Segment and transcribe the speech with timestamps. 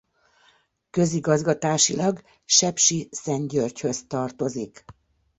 [0.89, 4.85] Közigazgatásilag Sepsiszentgyörgyhöz tartozik.